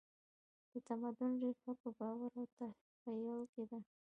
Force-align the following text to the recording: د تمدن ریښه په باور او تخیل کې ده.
د 0.71 0.73
تمدن 0.87 1.31
ریښه 1.41 1.71
په 1.81 1.89
باور 1.97 2.31
او 2.39 2.45
تخیل 3.01 3.41
کې 3.53 3.63
ده. 3.69 3.79